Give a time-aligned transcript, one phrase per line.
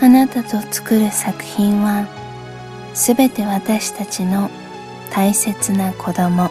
[0.00, 2.06] あなたと作る作品は
[2.94, 4.50] すべて私たちの
[5.10, 6.50] 大切な子供。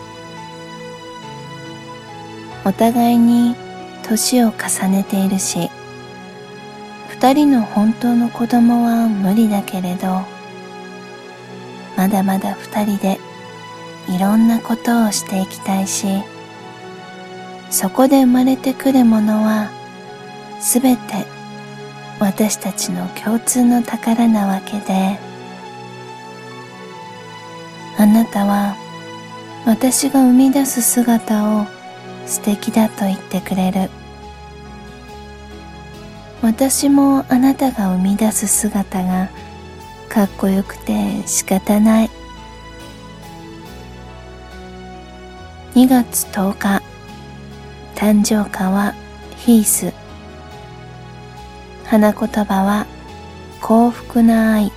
[2.67, 3.55] お互いに
[4.03, 5.69] 年を重ねているし
[7.07, 10.21] 二人の本当の子供は無理だけれど
[11.95, 13.19] まだまだ二人で
[14.09, 16.07] いろんなことをしていきたいし
[17.69, 19.69] そこで生まれてくるものは
[20.59, 21.25] すべて
[22.19, 25.19] 私たちの共通の宝なわけで
[27.97, 28.75] あなたは
[29.65, 31.65] 私が生み出す姿を
[32.25, 33.89] 素敵だと言ってくれる。
[36.41, 39.29] 私もあなたが生み出す姿が
[40.07, 42.09] かっこよくて仕方ない。
[45.73, 46.83] 2月10日
[47.95, 48.93] 誕生花は
[49.37, 50.06] ヒース。
[51.87, 52.85] 花言葉は
[53.61, 54.73] 幸福な愛。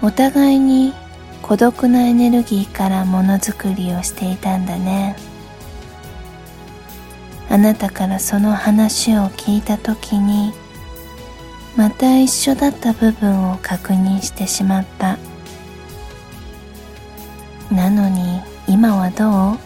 [0.00, 0.94] お互いに
[1.42, 5.16] 孤独なエネルギーからものづくりをしていたんだね。
[7.50, 10.54] あなたからその話を聞いた時に
[11.76, 15.18] また一緒だった部分を確認してしまった。
[17.70, 19.58] なのに今はどう？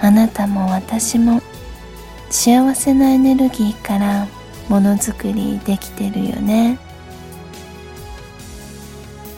[0.00, 1.40] あなたも私も
[2.30, 4.26] 幸せなエネルギーから
[4.68, 6.78] ものづくりできてるよね。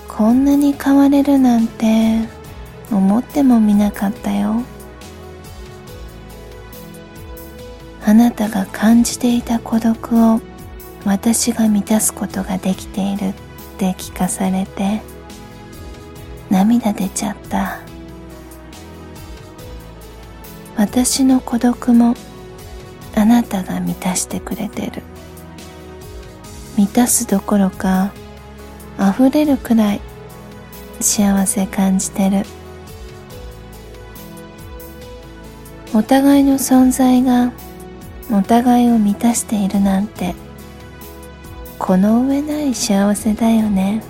[0.08, 2.20] こんなに変われるなんて
[2.90, 4.62] 思ってもみなかったよ。
[8.04, 10.40] あなたが感じていた孤独を
[11.04, 13.34] 私が満たすことができているっ
[13.78, 15.02] て聞かされて
[16.50, 17.80] 涙出ちゃった。
[20.76, 22.14] 私の孤独も
[23.16, 25.02] あなたが満たしてくれてる。
[26.76, 28.12] 満たすどころか
[28.98, 30.02] 溢れるくらい
[31.00, 32.44] 幸せ感じてる。
[35.94, 37.52] お互いの存在が
[38.30, 40.34] お互いを満たしているなんて
[41.78, 44.02] この上ない幸せだよね。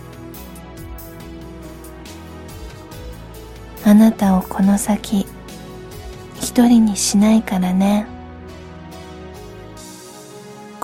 [3.84, 5.26] あなたをこの先
[6.40, 8.15] 一人にしないからね。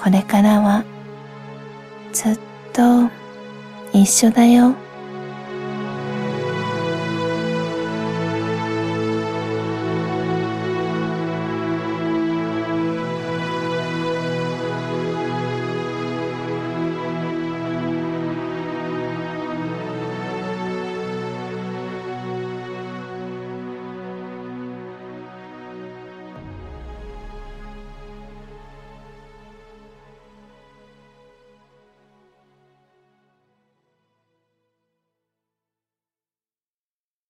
[0.03, 0.85] これからは
[2.13, 2.39] ずっ
[2.73, 3.09] と
[3.93, 4.75] 一緒だよ。